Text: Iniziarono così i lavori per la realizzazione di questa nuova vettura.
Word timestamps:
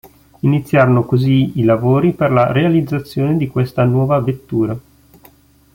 Iniziarono 0.39 1.03
così 1.05 1.59
i 1.59 1.63
lavori 1.63 2.13
per 2.13 2.31
la 2.31 2.51
realizzazione 2.51 3.37
di 3.37 3.47
questa 3.47 3.83
nuova 3.85 4.19
vettura. 4.19 4.75